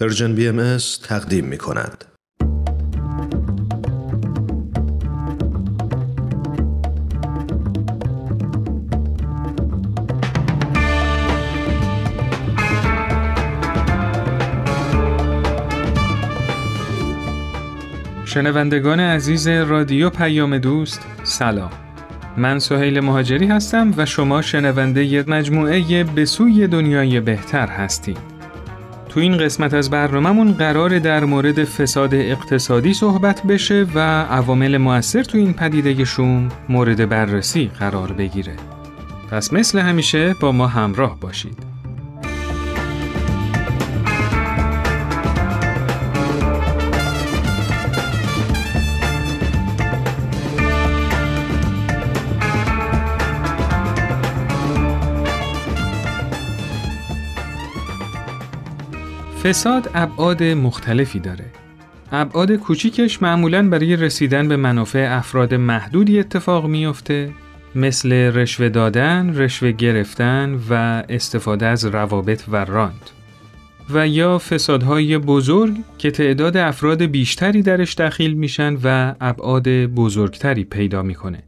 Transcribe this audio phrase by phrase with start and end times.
[0.00, 2.04] Persian BMS تقدیم می کند.
[18.24, 21.70] شنوندگان عزیز رادیو پیام دوست سلام
[22.36, 28.37] من سهیل مهاجری هستم و شما شنونده مجموعه به سوی دنیای بهتر هستید
[29.08, 35.22] تو این قسمت از برنامهمون قرار در مورد فساد اقتصادی صحبت بشه و عوامل موثر
[35.22, 38.56] تو این پدیده شوم مورد بررسی قرار بگیره.
[39.30, 41.77] پس مثل همیشه با ما همراه باشید.
[59.48, 61.44] فساد ابعاد مختلفی داره.
[62.12, 67.30] ابعاد کوچیکش معمولا برای رسیدن به منافع افراد محدودی اتفاق میافته
[67.74, 73.10] مثل رشوه دادن، رشوه گرفتن و استفاده از روابط و راند.
[73.90, 81.02] و یا فسادهای بزرگ که تعداد افراد بیشتری درش دخیل میشن و ابعاد بزرگتری پیدا
[81.02, 81.42] می‌کنه.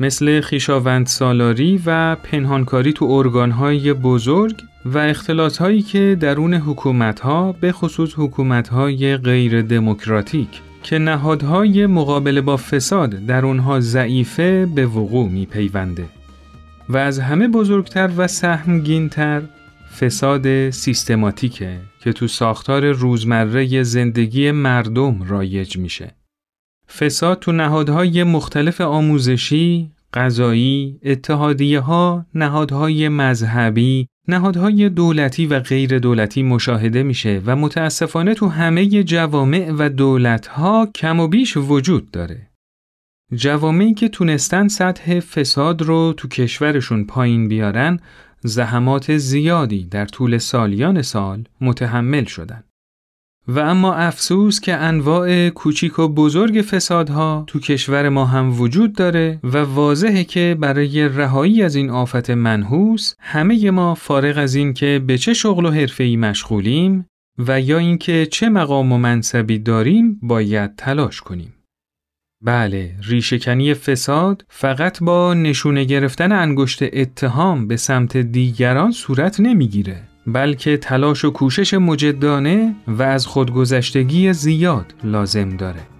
[0.00, 7.52] مثل خیشاوند سالاری و پنهانکاری تو ارگانهای بزرگ و اختلاط هایی که درون حکومت ها
[7.52, 10.48] به خصوص حکومت های غیر دموکراتیک
[10.82, 16.04] که نهادهای مقابله با فساد در اونها ضعیفه به وقوع می پیونده.
[16.88, 19.42] و از همه بزرگتر و سهمگینتر
[20.00, 26.14] فساد سیستماتیکه که تو ساختار روزمره زندگی مردم رایج میشه.
[26.98, 36.42] فساد تو نهادهای مختلف آموزشی، قضایی، اتحادیه ها، نهادهای مذهبی، نهادهای دولتی و غیر دولتی
[36.42, 42.50] مشاهده میشه و متاسفانه تو همه جوامع و دولتها کم و بیش وجود داره.
[43.34, 48.00] جوامعی که تونستن سطح فساد رو تو کشورشون پایین بیارن
[48.40, 52.64] زحمات زیادی در طول سالیان سال متحمل شدن.
[53.48, 59.40] و اما افسوس که انواع کوچیک و بزرگ فسادها تو کشور ما هم وجود داره
[59.44, 65.02] و واضحه که برای رهایی از این آفت منحوس همه ما فارغ از این که
[65.06, 67.06] به چه شغل و حرفه‌ای مشغولیم
[67.38, 71.54] و یا اینکه چه مقام و منصبی داریم باید تلاش کنیم.
[72.42, 80.02] بله، ریشهکنی فساد فقط با نشونه گرفتن انگشت اتهام به سمت دیگران صورت نمی‌گیره.
[80.26, 85.93] بلکه تلاش و کوشش مجدانه و از خودگذشتگی زیاد لازم داره.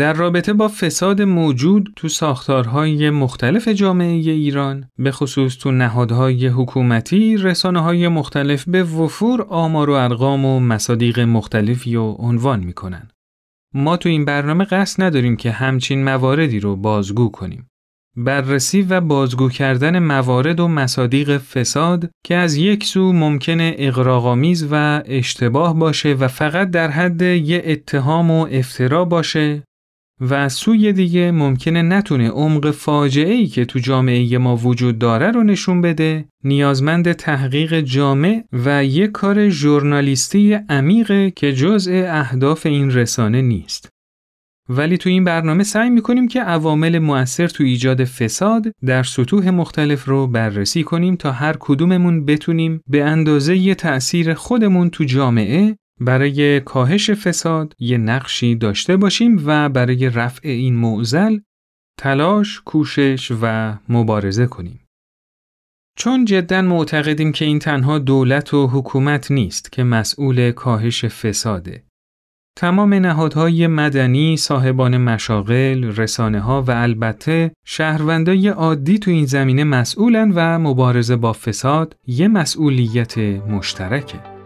[0.00, 7.36] در رابطه با فساد موجود تو ساختارهای مختلف جامعه ایران به خصوص تو نهادهای حکومتی
[7.36, 13.08] رسانه های مختلف به وفور آمار و ارقام و مصادیق مختلفی و عنوان می‌کنن.
[13.74, 17.66] ما تو این برنامه قصد نداریم که همچین مواردی رو بازگو کنیم.
[18.16, 25.02] بررسی و بازگو کردن موارد و مصادیق فساد که از یک سو ممکنه اقراغامیز و
[25.06, 29.62] اشتباه باشه و فقط در حد یه اتهام و افترا باشه
[30.20, 35.30] و از سوی دیگه ممکنه نتونه عمق فاجعه ای که تو جامعه ما وجود داره
[35.30, 42.90] رو نشون بده نیازمند تحقیق جامع و یک کار ژورنالیستی عمیقه که جزء اهداف این
[42.90, 43.88] رسانه نیست.
[44.68, 50.04] ولی تو این برنامه سعی می‌کنیم که عوامل مؤثر تو ایجاد فساد در سطوح مختلف
[50.04, 56.60] رو بررسی کنیم تا هر کدوممون بتونیم به اندازه یه تأثیر خودمون تو جامعه برای
[56.60, 61.38] کاهش فساد یه نقشی داشته باشیم و برای رفع این معزل
[61.98, 64.80] تلاش، کوشش و مبارزه کنیم.
[65.96, 71.84] چون جدا معتقدیم که این تنها دولت و حکومت نیست که مسئول کاهش فساده.
[72.58, 80.32] تمام نهادهای مدنی، صاحبان مشاغل، رسانه ها و البته شهروندای عادی تو این زمینه مسئولن
[80.34, 84.39] و مبارزه با فساد یه مسئولیت مشترکه.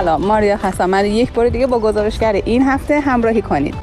[0.00, 0.90] سلام ماریا هستم.
[0.90, 3.74] من یک بار دیگه با گزارشگر این هفته همراهی کنید.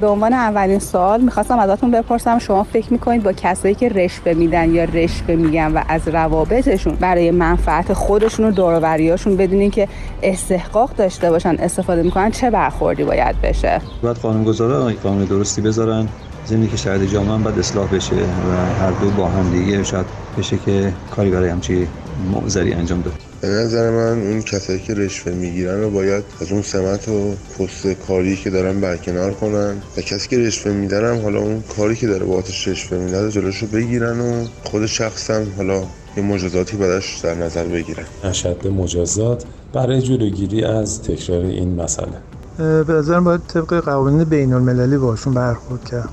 [0.00, 4.74] به عنوان اولین سوال می‌خواستم ازتون بپرسم شما فکر می‌کنید با کسایی که رشوه میدن
[4.74, 9.88] یا رشوه میگن و از روابطشون برای منفعت خودشون و دوروبریاشون بدونین که
[10.22, 16.08] استحقاق داشته باشن استفاده می‌کنن چه برخوردی باید بشه؟ باید قانونگذارا قانون درستی بذارن.
[16.46, 18.16] زمینی که شاید جامعه هم باید اصلاح بشه
[18.46, 20.06] و هر دو با هم دیگه شاید
[20.36, 21.88] بشه که کاری برای همچی
[22.32, 26.62] معذری انجام داد به نظر من اون کسایی که رشوه می‌گیرن رو باید از اون
[26.62, 31.62] سمت و پست کاری که دارن برکنار کنن و کسی که رشوه میدن حالا اون
[31.76, 35.82] کاری که داره باهاتش رشوه میده جلوشو بگیرن و خود شخصم حالا
[36.16, 38.04] یه مجازاتی بدش در نظر بگیرن.
[38.24, 42.12] اشد مجازات برای جلوگیری از تکرار این مسئله.
[42.58, 46.08] به نظرم باید طبق قوانین بین المللی باشون برخورد کرد.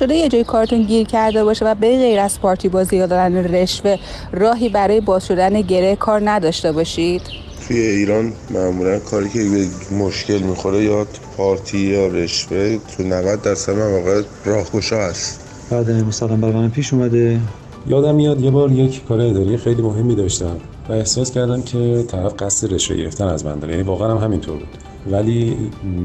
[0.00, 3.36] شده یه جای کارتون گیر کرده باشه و به غیر از پارتی بازی یا دادن
[3.36, 3.96] رشوه
[4.32, 7.22] راهی برای باز شدن گره کار نداشته باشید.
[7.68, 11.06] توی ایران معمولا کاری که به مشکل می‌خوره یا
[11.36, 15.40] پارتی یا رشوه تو 90 درصد مواقع راهگشا هست.
[15.70, 17.40] بعد مثلا برای من پیش اومده.
[17.86, 20.56] یادم میاد یه بار یک کار اداری خیلی مهمی داشتم
[20.88, 23.72] و احساس کردم که طرف قصد رشوه گرفتن از من داره.
[23.72, 24.89] یعنی واقعا هم همینطور بود.
[25.06, 25.56] ولی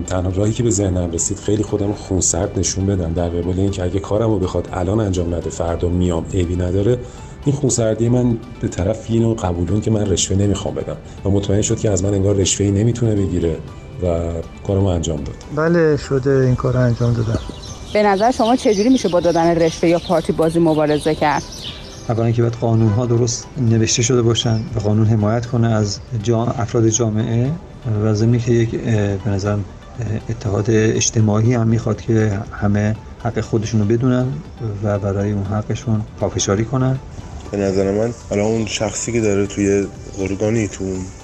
[0.08, 4.00] تنها راهی که به ذهنم رسید خیلی خودم خونسرد نشون بدم در قبال اینکه اگه
[4.00, 7.00] کارم رو بخواد الان انجام نده فردا میام عیبی نداره
[7.46, 11.80] این خونسردی من به طرف اینو قبولون که من رشوه نمی‌خوام بدم و مطمئن شد
[11.80, 13.58] که از من انگار رشوه نمی‌تونه بگیره
[14.04, 14.20] و
[14.68, 15.36] کارمو انجام داد.
[15.56, 17.40] بله شده این کار انجام دادم.
[17.94, 21.44] به نظر شما چجوری میشه با دادن رشوه یا پارتی بازی مبارزه کرد؟
[22.10, 26.44] اولا که باید قانون ها درست نوشته شده باشن و قانون حمایت کنه از جا
[26.44, 27.52] افراد جامعه
[28.04, 28.82] و ضمنی که یک
[29.24, 29.66] به نظرم
[30.30, 34.28] اتحاد اجتماعی هم می‌خواد که همه حق خودشون رو بدونن
[34.84, 37.00] و برای اون حقشون پافشاری کنن.
[37.52, 39.88] به نظر من حالا اون شخصی که داره توی
[40.20, 40.84] ارگانی تو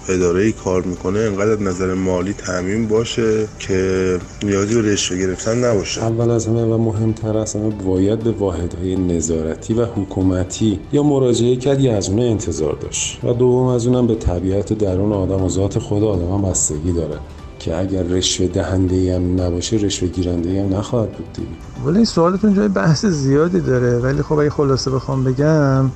[0.10, 6.04] اداره کار می‌کنه انقدر از نظر مالی تعمین باشه که نیازی به رشوه گرفتن نباشه.
[6.04, 11.56] اول از همه و مهمتر از همه باید به واحدهای نظارتی و حکومتی یا مراجعه
[11.56, 13.20] کرد یا از اونها انتظار داشت.
[13.24, 17.20] و دوم از اونم به طبیعت درون آدم و ذات خود آدم هم بستگی داره
[17.60, 21.48] که اگر رشوه دهنده هم نباشه رشوه گیرنده هم نخواهد بود دیگه.
[21.86, 23.98] ولی این سوالتون جای بحث زیادی داره.
[23.98, 25.92] ولی خب اگه خلاصه بخوام بگم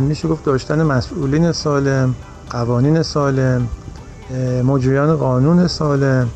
[0.00, 2.14] میشه گفت داشتن مسئولین سالم
[2.50, 3.68] قوانین سالم
[4.64, 6.28] مجریان قانون سالم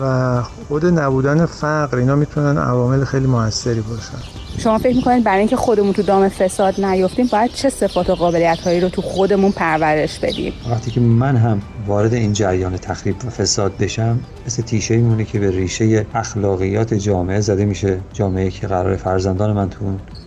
[0.00, 1.96] و خود نبودن فقر.
[1.96, 4.18] اینا می‌تونن عوامل خیلی موثری باشن.
[4.58, 8.58] شما فکر می‌کنید برای اینکه خودمون تو دام فساد نیفتیم باید چه صفات و قابلیت
[8.58, 13.30] هایی رو تو خودمون پرورش بدیم؟ وقتی که من هم وارد این جریان تخریب و
[13.30, 18.00] فساد بشم مثل تیشه میمونه که به ریشه اخلاقیات جامعه زده میشه.
[18.12, 19.84] جامعه که قرار فرزندان من تو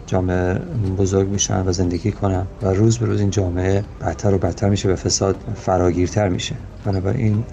[0.08, 0.60] جامعه
[0.98, 4.90] بزرگ میشن و زندگی کنن و روز به روز این جامعه بدتر و بدتر میشه
[4.90, 6.56] و فساد فراگیرتر میشه.
[6.86, 7.44] بنابراین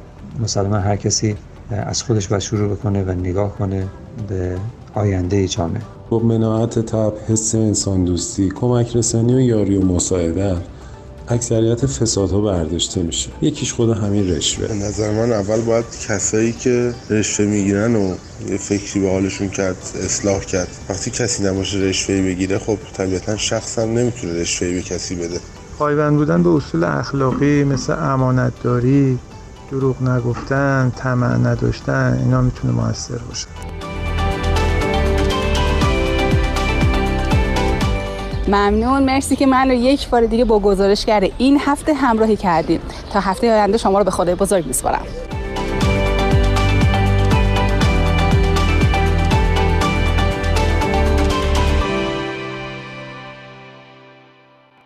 [0.43, 1.37] مسلما هر کسی
[1.71, 3.87] از خودش باید شروع بکنه و نگاه کنه
[4.29, 4.56] به
[4.95, 5.81] آینده جامعه.
[6.11, 10.56] با مناعت تب حس انسان دوستی کمک رسانی و یاری و مساعدت.
[11.29, 13.31] اکثریت فسادها برداشته میشه.
[13.43, 14.69] یکیش خود همین رشوه.
[14.69, 18.15] به نظر من اول باید کسایی که رشوه می‌گیرن و
[18.49, 20.69] یه فکری به حالشون کرد اصلاح کرد.
[20.88, 25.41] وقتی کسی نباشه رشوه بگیره خب طبیعتا شخص هم نمی‌تونه رشوه به کسی بده.
[25.79, 29.19] پایبند بودن به اصول اخلاقی مثل امانت داری
[29.70, 33.47] دروغ نگفتن طمع نداشتن اینا می‌تونه موثر باشه.
[38.49, 39.02] ممنون.
[39.02, 42.81] مرسی که من رو یک بار دیگه با گزارشگر این هفته همراهی کردیم.
[43.12, 45.06] تا هفته آینده شما رو به خدای بزرگ میسپارم.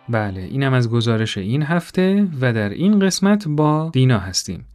[0.09, 4.65] بله اینم از گزارش این هفته و در این قسمت با دینا هستیم.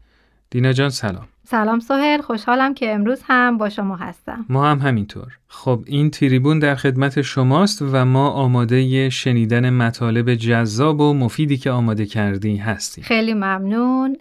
[0.55, 1.29] دینا جان سلام.
[1.45, 4.47] سلام سهل خوشحالم که امروز هم با شما هستم.
[4.49, 5.39] ما هم همینطور.
[5.49, 11.71] خب این تریبون در خدمت شماست و ما آماده شنیدن مطالب جذاب و مفیدی که
[11.71, 13.05] آماده کردی هستیم.
[13.05, 14.17] خیلی ممنون.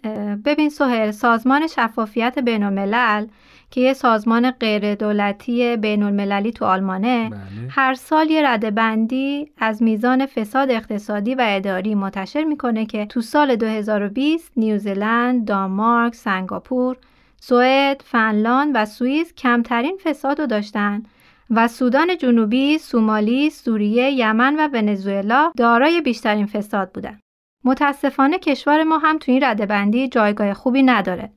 [0.45, 3.25] ببین سهل سازمان شفافیت بین الملل
[3.73, 7.39] که یه سازمان غیر دولتی بین المللی تو آلمانه بله.
[7.69, 13.21] هر سال یه رده بندی از میزان فساد اقتصادی و اداری منتشر می‌کنه که تو
[13.21, 16.97] سال 2020 نیوزلند، دانمارک، سنگاپور،
[17.41, 21.03] سوئد، فنلاند و سوئیس کمترین فساد رو داشتن
[21.49, 27.19] و سودان جنوبی، سومالی، سوریه، یمن و ونزوئلا دارای بیشترین فساد بودن.
[27.63, 31.29] متاسفانه کشور ما هم تو این رده بندی جایگاه خوبی نداره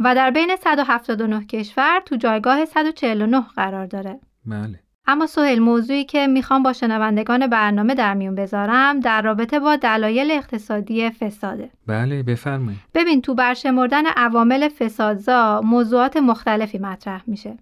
[0.00, 4.20] و در بین 179 کشور تو جایگاه 149 قرار داره.
[4.46, 9.76] بله اما سهل موضوعی که می‌خوام با شنوندگان برنامه در میون بذارم در رابطه با
[9.76, 11.70] دلایل اقتصادی فساده.
[11.86, 17.56] بله بفرمایید ببین تو برشمردن عوامل فسادزا موضوعات مختلفی مطرح میشه.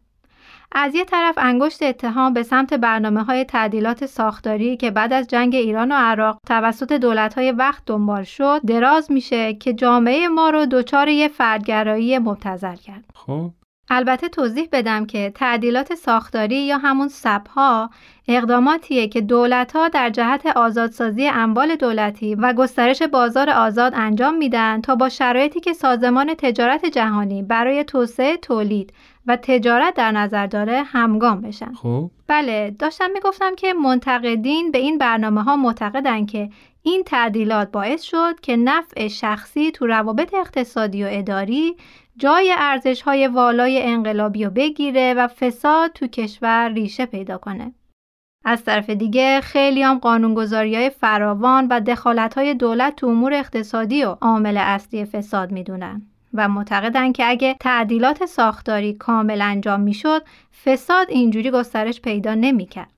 [0.74, 5.54] از یه طرف انگشت اتهام به سمت برنامه های تعدیلات ساختاری که بعد از جنگ
[5.54, 10.66] ایران و عراق توسط دولت های وقت دنبال شد دراز میشه که جامعه ما رو
[10.66, 13.04] دچار یه فردگرایی مبتذل کرد.
[13.14, 13.50] خب
[13.90, 17.90] البته توضیح بدم که تعدیلات ساختاری یا همون سبها
[18.28, 24.94] اقداماتیه که دولتها در جهت آزادسازی اموال دولتی و گسترش بازار آزاد انجام میدن تا
[24.94, 28.92] با شرایطی که سازمان تجارت جهانی برای توسعه تولید
[29.26, 31.72] و تجارت در نظر داره همگام بشن.
[31.72, 36.50] خب بله داشتم می‌گفتم که منتقدین به این برنامه ها معتقدن که
[36.82, 41.76] این تعدیلات باعث شد که نفع شخصی تو روابط اقتصادی و اداری
[42.16, 47.72] جای ارزش های والای انقلابی رو بگیره و فساد تو کشور ریشه پیدا کنه.
[48.44, 54.04] از طرف دیگه خیلی هم قانونگذاری های فراوان و دخالت های دولت تو امور اقتصادی
[54.04, 56.02] و عامل اصلی فساد می‌دونن
[56.34, 60.22] و معتقدن که اگه تعدیلات ساختاری کامل انجام می‌شد
[60.64, 62.91] فساد اینجوری گسترش پیدا نمی‌کرد.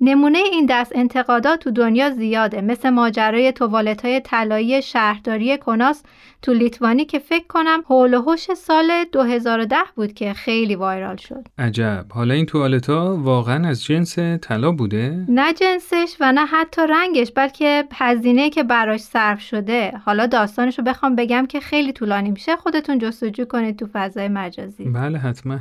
[0.00, 6.02] نمونه این دست انتقادات تو دنیا زیاده مثل ماجرای توالت های طلایی شهرداری کناس
[6.42, 11.48] تو لیتوانی که فکر کنم حول و حوش سال 2010 بود که خیلی وایرال شد.
[11.58, 16.82] عجب حالا این توالت ها واقعا از جنس طلا بوده؟ نه جنسش و نه حتی
[16.90, 19.92] رنگش بلکه هزینه که براش صرف شده.
[20.04, 24.84] حالا داستانش رو بخوام بگم که خیلی طولانی میشه خودتون جستجو کنید تو فضای مجازی.
[24.84, 25.58] بله حتما.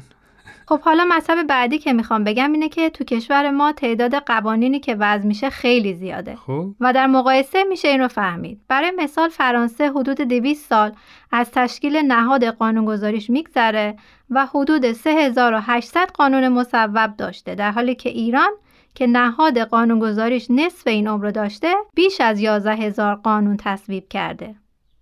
[0.68, 4.96] خب حالا مطلب بعدی که می‌خوام بگم اینه که تو کشور ما تعداد قوانینی که
[4.96, 6.36] وضع میشه خیلی زیاده.
[6.36, 6.68] خب.
[6.80, 8.62] و در مقایسه میشه این رو فهمید.
[8.68, 10.92] برای مثال فرانسه حدود 200 سال
[11.32, 13.96] از تشکیل نهاد قانونگذاریش میگذره
[14.30, 17.56] و حدود 3800 قانون مصوب داشته.
[17.56, 18.52] در حالی که ایران
[18.96, 24.56] که نهاد قانونگذاریش نصف این عمر داشته بیش از 11 هزار قانون تصویب کرده.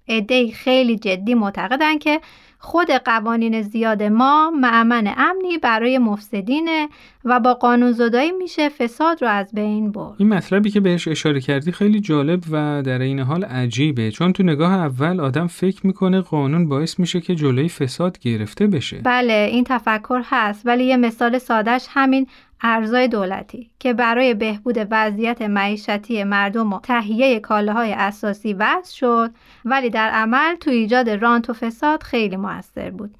[0.07, 2.21] عدهای خیلی جدی معتقدن که
[2.65, 6.89] خود قوانین زیاد ما معمن امنی برای مفسدینه
[7.25, 10.15] و با قانون زدایی میشه فساد رو از بین برد.
[10.17, 14.43] این مطلبی که بهش اشاره کردی خیلی جالب و در این حال عجیبه چون تو
[14.43, 19.01] نگاه اول آدم فکر می‌کنه قانون باعث میشه که جلوی فساد گرفته بشه.
[19.03, 22.27] بله این تفکر هست ولی یه مثال سادش همین
[22.63, 29.31] ارزای دولتی که برای بهبود وضعیت معیشتی مردم و تهیه کالاهای اساسی وضع شد
[29.65, 33.15] ولی در عمل تو ایجاد رانت و فساد خیلی موثر بود.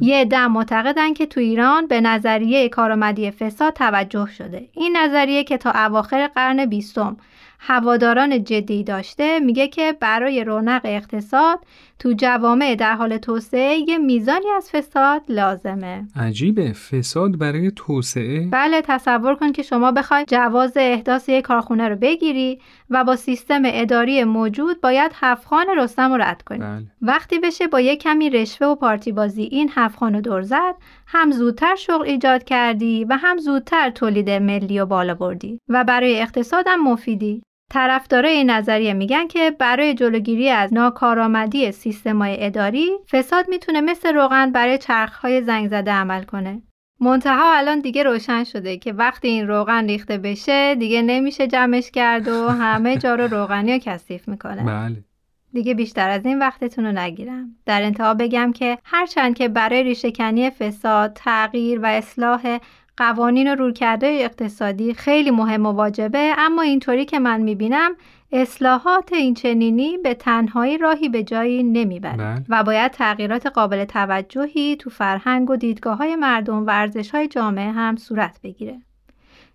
[0.00, 4.68] یه عده معتقدن که تو ایران به نظریه کارآمدی فساد توجه شده.
[4.72, 7.16] این نظریه که تا اواخر قرن بیستم
[7.58, 11.58] هواداران جدی داشته میگه که برای رونق اقتصاد
[11.98, 16.06] تو جوامع در حال توسعه یه میزانی از فساد لازمه.
[16.16, 16.72] عجیبه.
[16.72, 18.48] فساد برای توسعه.
[18.52, 22.60] بله تصور کن که شما بخوای جواز احداث یک کارخونه رو بگیری
[22.90, 26.58] و با سیستم اداری موجود باید هفخان رستم رو رد کنی.
[26.58, 26.86] بله.
[27.02, 30.74] وقتی بشه با یک کمی رشوه و پارتی بازی این هفخان رو دور زد
[31.06, 36.20] هم زودتر شغل ایجاد کردی و هم زودتر تولید ملی و بالا بردی و برای
[36.20, 37.42] اقتصادم مفیدی.
[37.70, 44.52] طرفدارای این نظریه میگن که برای جلوگیری از ناکارآمدی سیستمای اداری فساد می‌تونه مثل روغن
[44.52, 46.62] برای چرخهای زنگ زده عمل کنه.
[47.00, 52.28] منتها الان دیگه روشن شده که وقتی این روغن ریخته بشه دیگه نمیشه جمعش کرد
[52.28, 54.64] و همه جا رو روغنی رو کثیف می‌کنه.
[54.64, 55.04] بله.
[55.52, 57.56] دیگه بیشتر از این وقتتون رو نگیرم.
[57.66, 62.58] در انتها بگم که هرچند که برای ریشهکنی فساد تغییر و اصلاح
[62.98, 67.96] قوانین و رویکردهای اقتصادی خیلی مهم و واجبه اما اینطوری که من می‌بینم
[68.32, 72.44] اصلاحات این چنینی به تنهایی راهی به جایی نمی‌بره بله.
[72.48, 77.70] و باید تغییرات قابل توجهی تو فرهنگ و دیدگاه های مردم و ارزش های جامعه
[77.70, 78.78] هم صورت بگیره.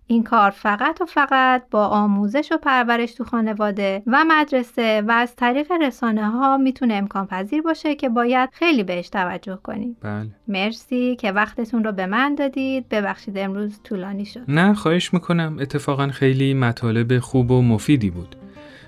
[0.06, 5.36] این کار فقط و فقط با آموزش و پرورش تو خانواده و مدرسه و از
[5.36, 9.96] طریق رسانه ها می‌تونه امکان پذیر باشه که باید خیلی بهش توجه کنیم.
[10.00, 12.88] بله مرسی که وقتتون رو به من دادید.
[12.88, 14.44] ببخشید امروز طولانی شد.
[14.48, 18.36] نه خواهش می‌کنم اتفاقا خیلی مطالب خوب و مفیدی بود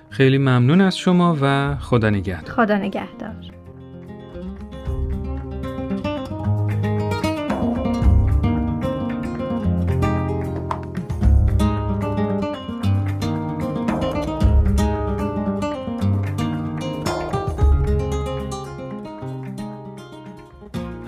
[0.09, 3.56] خیلی ممنون از شما و خدا نگهدار خدا نگهدار.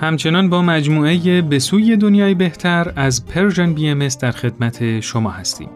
[0.09, 5.69] همچنان با مجموعه به سوی دنیای بهتر از پرژن بی ام در خدمت شما هستیم.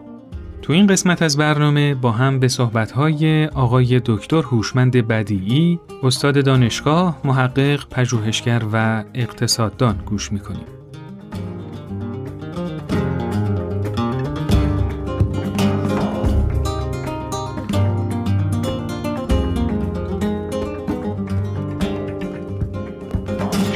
[0.62, 7.20] تو این قسمت از برنامه با هم به صحبت‌های آقای دکتر هوشمند بدیعی، استاد دانشگاه،
[7.24, 10.66] محقق، پژوهشگر و اقتصاددان گوش می‌کنیم.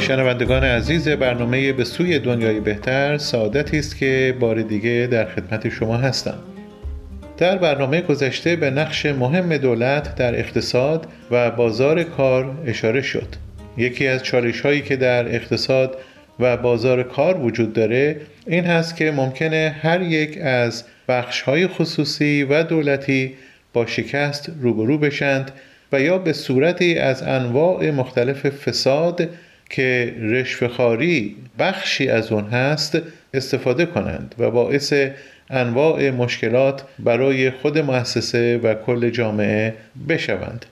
[0.09, 5.97] شنوندگان عزیز برنامه به سوی دنیای بهتر سعادتی است که بار دیگه در خدمت شما
[5.97, 6.37] هستم.
[7.37, 13.27] در برنامه گذشته به نقش مهم دولت در اقتصاد و بازار کار اشاره شد.
[13.77, 15.97] یکی از چالش هایی که در اقتصاد
[16.39, 22.43] و بازار کار وجود داره این هست که ممکنه هر یک از بخش های خصوصی
[22.43, 23.33] و دولتی
[23.73, 25.51] با شکست روبرو بشند
[25.91, 29.29] و یا به صورتی از انواع مختلف فساد
[29.69, 32.97] که رشوهخواری بخشی از اون هست
[33.33, 34.93] استفاده کنند و باعث
[35.49, 39.73] انواع مشکلات برای خود مؤسسه و کل جامعه
[40.09, 40.65] بشوند.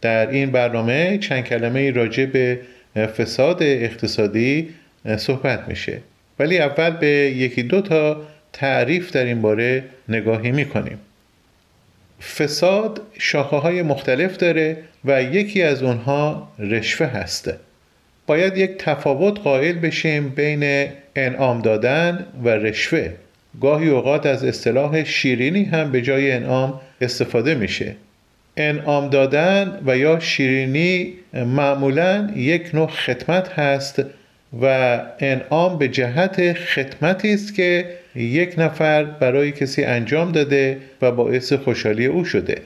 [0.00, 2.60] در این برنامه چند کلمه راجع به
[2.96, 4.68] فساد اقتصادی
[5.16, 6.00] صحبت میشه.
[6.38, 10.98] ولی اول به یکی دو تا تعریف در این باره نگاهی می‌کنیم.
[12.36, 17.56] فساد شاخه های مختلف داره و یکی از اونها رشوه هسته
[18.26, 23.10] باید یک تفاوت قائل بشیم بین انعام دادن و رشوه.
[23.60, 27.96] گاهی اوقات از اصطلاح شیرینی هم به جای انعام استفاده میشه.
[28.56, 34.02] انعام دادن و یا شیرینی معمولا یک نوع خدمت هست
[34.62, 41.52] و انعام به جهت خدمتی است که یک نفر برای کسی انجام داده و باعث
[41.52, 42.62] خوشحالی او شده.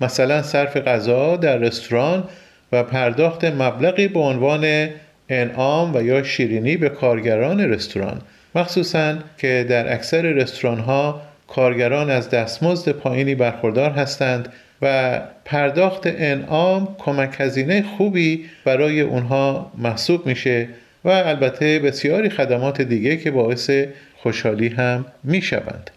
[0.00, 2.24] مثلا صرف غذا در رستوران
[2.72, 4.88] و پرداخت مبلغی به عنوان
[5.28, 8.20] انعام و یا شیرینی به کارگران رستوران
[8.54, 14.52] مخصوصا که در اکثر رستوران ها کارگران از دستمزد پایینی برخوردار هستند
[14.82, 20.68] و پرداخت انعام کمک هزینه خوبی برای اونها محسوب میشه
[21.04, 23.70] و البته بسیاری خدمات دیگه که باعث
[24.16, 25.90] خوشحالی هم می‌شوند.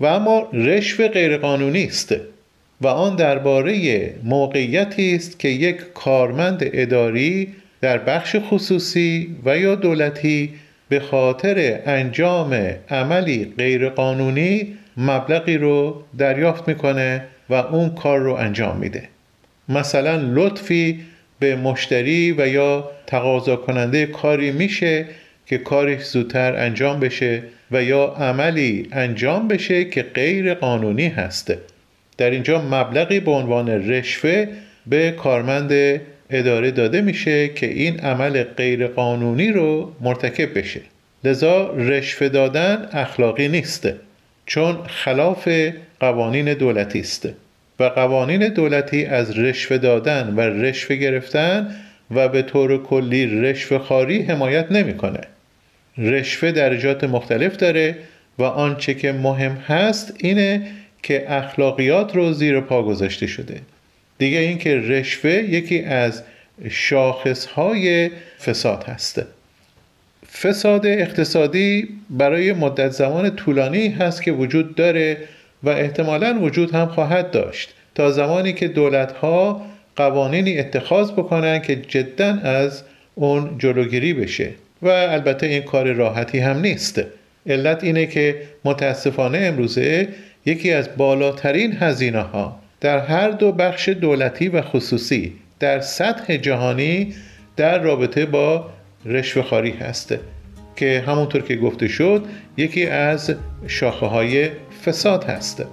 [0.00, 2.14] و اما رشوه غیرقانونی است.
[2.82, 7.48] و آن درباره موقعیتی است که یک کارمند اداری
[7.80, 10.50] در بخش خصوصی و یا دولتی
[10.88, 19.08] به خاطر انجام عملی غیرقانونی مبلغی رو دریافت می‌کنه و اون کار رو انجام میده.
[19.68, 21.00] مثلا لطفی
[21.38, 25.06] به مشتری و یا تقاضا کننده کاری میشه
[25.46, 31.58] که کارش زودتر انجام بشه و یا عملی انجام بشه که غیر قانونی هسته
[32.18, 34.46] در اینجا مبلغی به عنوان رشوه
[34.86, 40.80] به کارمند اداره داده میشه که این عمل غیر قانونی رو مرتکب بشه
[41.24, 43.96] لذا رشوه دادن اخلاقی نیسته
[44.46, 45.48] چون خلاف
[46.00, 47.28] قوانین دولتی است
[47.80, 51.76] و قوانین دولتی از رشوه دادن و رشوه گرفتن
[52.10, 55.20] و به طور کلی رشوه خاری حمایت نمی‌کنه.
[55.98, 57.96] رشوه درجات مختلف داره
[58.38, 60.62] و آنچه که مهم هست اینه
[61.02, 63.60] که اخلاقیات رو زیر پا گذاشته شده.
[64.18, 66.22] دیگه اینکه رشوه یکی از
[66.70, 68.10] شاخصهای
[68.40, 69.26] فساد هسته
[70.32, 75.16] فساد اقتصادی برای مدت زمان طولانی هست که وجود داره
[75.62, 81.76] و احتمالا وجود هم خواهد داشت تا زمانی که دولت ها قوانینی اتخاذ بکنن که
[81.76, 82.82] جدا از
[83.14, 84.50] اون جلوگیری بشه.
[84.82, 87.02] و البته این کار راحتی هم نیست.
[87.46, 90.08] علت اینه که متاسفانه امروزه
[90.46, 97.14] یکی از بالاترین هزینه ها در هر دو بخش دولتی و خصوصی در سطح جهانی
[97.56, 98.70] در رابطه با
[99.04, 100.14] رشوهخواری هست
[100.76, 102.24] که همونطور که گفته شد
[102.56, 103.34] یکی از
[103.66, 104.50] شاخه های
[104.84, 105.64] فساد هست.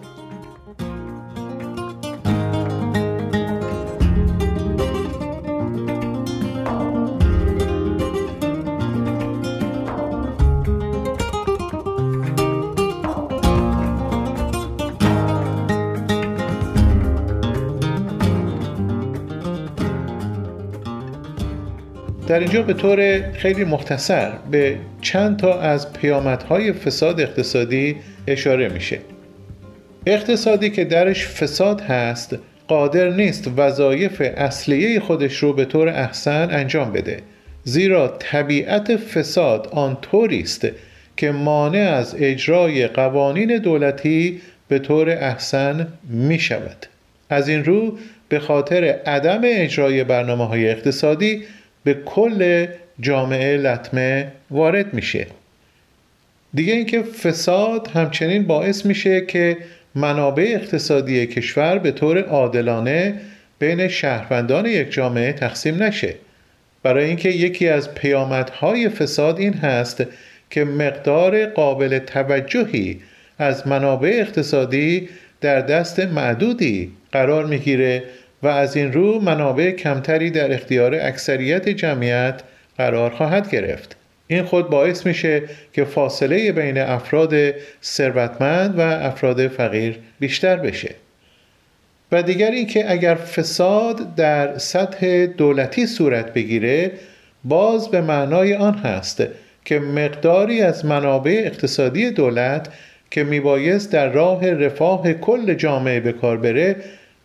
[22.30, 27.96] در اینجا به طور خیلی مختصر به چند تا از پیامدهای فساد اقتصادی
[28.28, 29.00] اشاره میشه.
[30.06, 32.38] اقتصادی که درش فساد هست
[32.68, 37.18] قادر نیست وظایف اصلیه خودش رو به طور احسن انجام بده.
[37.64, 40.68] زیرا طبیعت فساد آن طوری است
[41.18, 46.86] که مانع از اجرای قوانین دولتی به طور احسن می شود
[47.30, 47.98] از این رو
[48.30, 51.44] به خاطر عدم اجرای برنامه های اقتصادی
[51.84, 52.68] به کل
[53.00, 55.28] جامعه لطمه وارد میشه.
[56.54, 59.58] دیگه اینکه فساد همچنین باعث میشه که
[59.96, 63.22] منابع اقتصادی کشور به طور عادلانه
[63.60, 66.16] بین شهروندان یک جامعه تقسیم نشه.
[66.84, 70.04] برای اینکه یکی از پیامدهای فساد این هست
[70.50, 73.00] که مقدار قابل توجهی
[73.40, 75.10] از منابع اقتصادی
[75.42, 78.04] در دست معدودی قرار می‌گیره
[78.44, 82.42] و از این رو منابع کمتری در اختیار اکثریت جمعیت
[82.78, 83.96] قرار خواهد گرفت.
[84.28, 85.42] این خود باعث میشه
[85.74, 87.34] که فاصله بین افراد
[87.84, 90.96] ثروتمند و افراد فقیر بیشتر بشه.
[92.12, 96.92] و دیگر اینکه اگر فساد در سطح دولتی صورت بگیره
[97.44, 99.24] باز به معنای آن هست
[99.66, 102.68] که مقداری از منابع اقتصادی دولت
[103.12, 106.76] که میبایست در راه رفاه کل جامعه به کار بره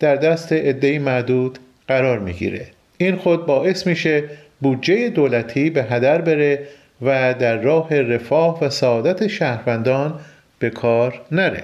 [0.01, 2.67] در دست عدهای معدود قرار می‌گیره.
[2.99, 4.25] این خود باعث میشه
[4.61, 6.67] بودجه دولتی به هدر بره
[7.03, 10.21] و در راه رفاه و سعادت شهروندان
[10.59, 11.63] به کار نره.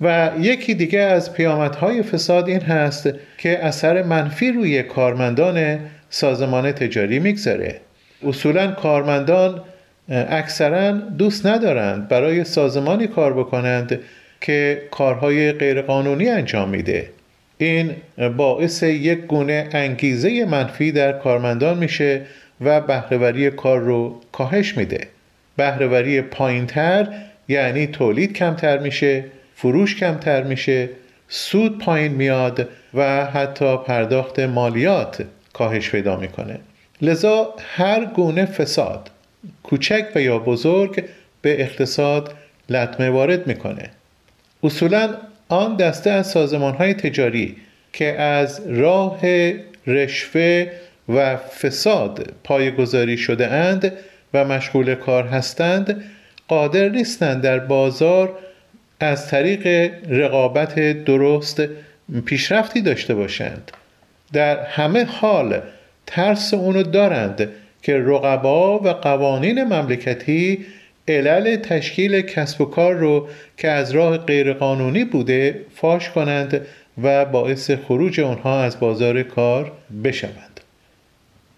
[0.00, 3.08] و یکی دیگه از پیامدهای فساد این هست
[3.38, 5.78] که اثر منفی روی کارمندان
[6.10, 7.80] سازمان تجاری می‌گذاره.
[8.26, 9.60] اصولا کارمندان
[10.08, 14.00] اکثرا دوست ندارند برای سازمانی کار بکنند
[14.44, 17.10] که کارهای غیرقانونی انجام میده.
[17.58, 17.96] این
[18.36, 22.20] باعث یک گونه انگیزه منفی در کارمندان میشه
[22.60, 25.06] و بهرهوری کار رو کاهش میده.
[25.56, 27.08] بهرهوری پایینتر
[27.48, 30.88] یعنی تولید کمتر میشه فروش کمتر میشه
[31.28, 36.58] سود پایین میاد و حتی پرداخت مالیات کاهش پیدا می‌کنه.
[37.02, 39.10] لذا هر گونه فساد
[39.62, 41.04] کوچک و یا بزرگ
[41.42, 42.34] به اقتصاد
[42.68, 43.90] لطمه وارد می‌کنه.
[44.64, 45.14] اصولا
[45.48, 47.56] آن دسته از سازمان های تجاری
[47.92, 49.20] که از راه
[49.86, 50.66] رشوه
[51.08, 53.92] و فساد پایگذاری شده اند
[54.34, 56.04] و مشغول کار هستند
[56.48, 58.38] قادر نیستند در بازار
[59.00, 61.62] از طریق رقابت درست
[62.24, 63.72] پیشرفتی داشته باشند.
[64.32, 65.60] در همه حال
[66.06, 67.48] ترس اونو دارند
[67.82, 70.66] که رقبا و قوانین مملکتی
[71.08, 76.60] علل تشکیل کسب و کار رو که از راه غیرقانونی بوده فاش کنند
[77.02, 79.72] و باعث خروج اونها از بازار کار
[80.04, 80.60] بشوند.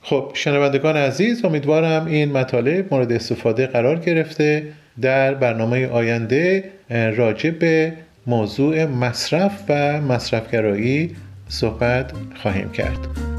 [0.03, 7.93] خب شنوندگان عزیز امیدوارم این مطالب مورد استفاده قرار گرفته در برنامه آینده راجع به
[8.27, 11.17] موضوع مصرف و مصرفگرایی
[11.49, 13.36] صحبت خواهیم کرد.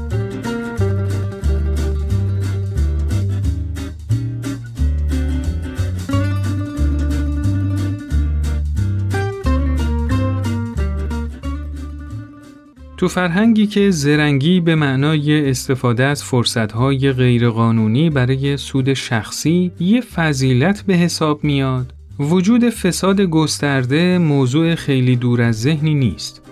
[12.98, 20.82] تو فرهنگی که زرنگی به معنای استفاده از فرصتهای غیرقانونی برای سود شخصی یه فضیلت
[20.86, 26.42] به حساب میاد، وجود فساد گسترده موضوع خیلی دور از ذهنی نیست.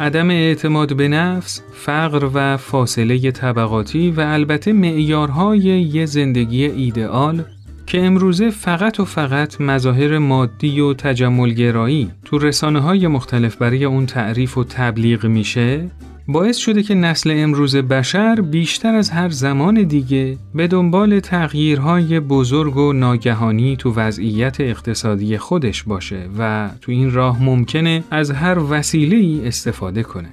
[0.00, 7.44] عدم اعتماد به نفس، فقر و فاصله طبقاتی و البته معیارهای یه زندگی ایدئال
[7.88, 14.06] که امروزه فقط و فقط مظاهر مادی و تجملگرایی تو رسانه های مختلف برای اون
[14.06, 15.90] تعریف و تبلیغ میشه
[16.28, 22.76] باعث شده که نسل امروز بشر بیشتر از هر زمان دیگه به دنبال تغییرهای بزرگ
[22.76, 29.16] و ناگهانی تو وضعیت اقتصادی خودش باشه و تو این راه ممکنه از هر وسیله
[29.16, 30.28] ای استفاده کنه.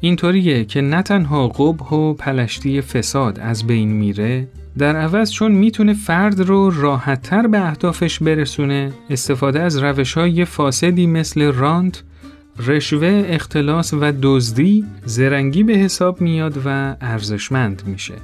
[0.00, 5.94] اینطوریه که نه تنها قبح و پلشتی فساد از بین میره در عوض چون می‌تونه
[5.94, 12.02] فرد رو راحتتر به اهدافش برسونه استفاده از روش های فاسدی مثل رانت،
[12.66, 18.14] رشوه، اختلاس و دزدی زرنگی به حساب میاد و ارزشمند میشه.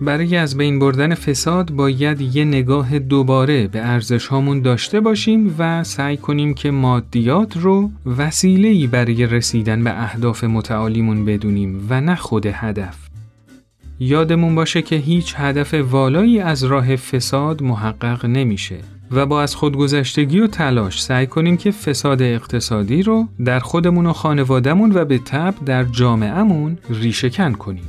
[0.00, 5.84] برای از بین بردن فساد باید یه نگاه دوباره به ارزش هامون داشته باشیم و
[5.84, 12.46] سعی کنیم که مادیات رو وسیله‌ای برای رسیدن به اهداف متعالیمون بدونیم و نه خود
[12.46, 13.03] هدف.
[13.98, 18.78] یادمون باشه که هیچ هدف والایی از راه فساد محقق نمیشه
[19.10, 24.12] و با از خودگذشتگی و تلاش سعی کنیم که فساد اقتصادی رو در خودمون و
[24.12, 27.88] خانوادهمون و به تب در جامعهمون ریشهکن کنیم.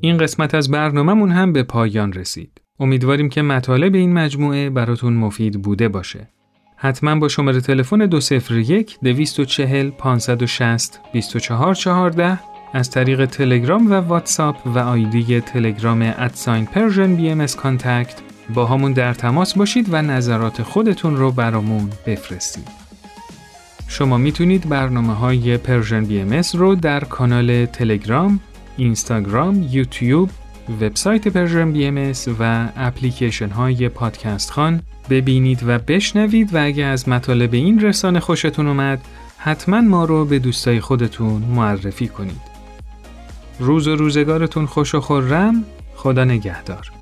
[0.00, 2.65] این قسمت از برنامهمون هم به پایان رسید.
[2.80, 6.28] امیدواریم که مطالب این مجموعه براتون مفید بوده باشه.
[6.76, 12.38] حتما با شماره تلفن 201 240 560 2414
[12.72, 18.20] از طریق تلگرام و واتساپ و آیدی تلگرام at sign Persian BMS contact
[18.54, 22.68] با ما در تماس باشید و نظرات خودتون رو برامون بفرستید.
[23.88, 28.40] شما می‌تونید برنامه های Persian BMS رو در کانال تلگرام،
[28.76, 30.30] اینستاگرام، یوتیوب
[30.68, 37.54] وبسایت Persian BMS و اپلیکیشن های پادکست خان ببینید و بشنوید و اگه از مطالب
[37.54, 39.00] این رسانه خوشتون اومد
[39.38, 42.40] حتما ما رو به دوستای خودتون معرفی کنید.
[43.58, 46.95] روز و روزگارتون خوش و خورم خدا نگهدار.